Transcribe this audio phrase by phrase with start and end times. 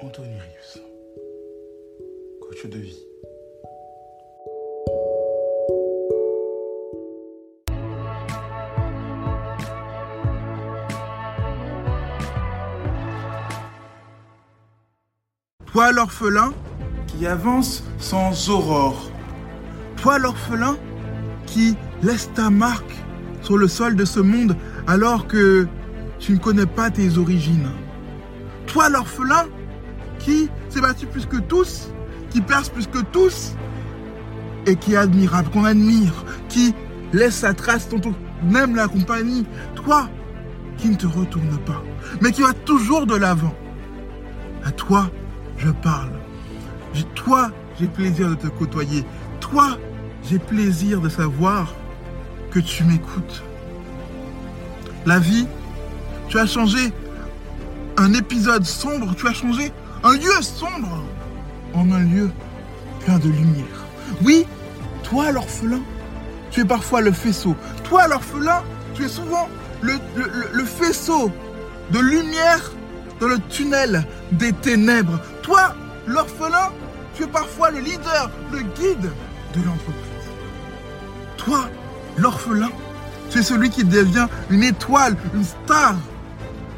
[0.00, 0.78] Anthony Rius,
[2.40, 2.98] coach de vie.
[15.66, 16.52] Toi l'orphelin
[17.08, 19.10] qui avance sans aurore.
[19.96, 20.76] Toi l'orphelin
[21.46, 22.94] qui laisse ta marque
[23.42, 25.66] sur le sol de ce monde alors que
[26.20, 27.70] tu ne connais pas tes origines.
[28.68, 29.46] Toi l'orphelin
[30.28, 31.88] qui s'est battu plus que tous,
[32.30, 33.54] qui perce plus que tous
[34.66, 36.12] et qui est admirable, qu'on admire,
[36.50, 36.74] qui
[37.14, 39.46] laisse sa trace dont on aime la compagnie.
[39.74, 40.08] Toi
[40.76, 41.82] qui ne te retourne pas,
[42.20, 43.54] mais qui va toujours de l'avant.
[44.64, 45.10] À toi,
[45.56, 46.12] je parle.
[47.14, 49.04] Toi, j'ai plaisir de te côtoyer.
[49.40, 49.78] Toi,
[50.28, 51.74] j'ai plaisir de savoir
[52.50, 53.42] que tu m'écoutes.
[55.06, 55.46] La vie,
[56.28, 56.92] tu as changé
[57.96, 59.72] un épisode sombre, tu as changé
[60.04, 61.04] un lieu sombre
[61.74, 62.30] en un lieu
[63.00, 63.86] plein de lumière.
[64.22, 64.46] Oui,
[65.02, 65.80] toi l'orphelin,
[66.50, 67.56] tu es parfois le faisceau.
[67.84, 68.62] Toi l'orphelin,
[68.94, 69.48] tu es souvent
[69.80, 71.30] le, faisceau
[71.90, 72.72] de lumière
[73.20, 75.20] dans le tunnel des ténèbres.
[75.42, 75.74] Toi
[76.06, 76.70] l'orphelin,
[77.14, 79.10] tu es parfois le leader, le guide
[79.54, 80.04] de l'entreprise.
[81.36, 81.68] Toi
[82.16, 82.70] l'orphelin,
[83.30, 85.96] tu es celui qui devient une étoile, une star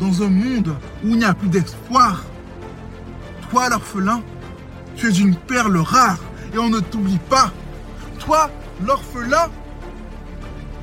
[0.00, 0.74] dans un monde
[1.04, 2.24] où il n'y a plus d'espoir.
[3.50, 4.22] Toi, l'orphelin,
[4.96, 6.18] tu es une perle rare
[6.54, 7.50] et on ne t'oublie pas.
[8.20, 8.48] Toi,
[8.86, 9.48] l'orphelin,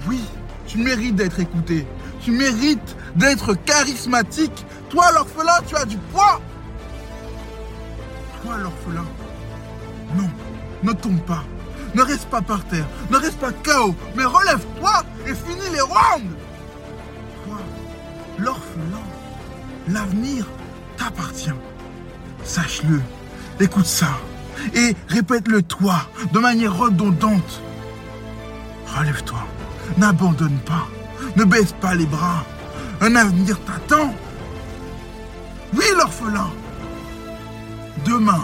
[0.08, 0.22] oui,
[0.66, 1.88] tu mérites d'être écouté.
[2.22, 4.66] Tu mérites d'être charismatique.
[4.90, 6.42] Toi, l'orphelin, tu as du poids.
[8.44, 9.06] Toi, l'orphelin,
[10.18, 10.30] non,
[10.84, 11.44] ne tombe pas.
[11.96, 12.88] Ne reste pas par terre.
[13.10, 13.96] Ne reste pas KO.
[14.16, 16.36] Mais relève-toi et finis les rounds.
[17.46, 17.58] Toi,
[18.38, 19.04] l'orphelin,
[19.88, 20.46] l'avenir
[20.98, 21.54] t'appartient.
[22.48, 23.02] Sache-le,
[23.60, 24.08] écoute ça
[24.74, 27.62] et répète-le toi de manière redondante.
[28.98, 29.46] Relève-toi,
[29.98, 30.88] n'abandonne pas,
[31.36, 32.46] ne baisse pas les bras.
[33.02, 34.16] Un avenir t'attend.
[35.74, 36.50] Oui, l'orphelin,
[38.06, 38.44] demain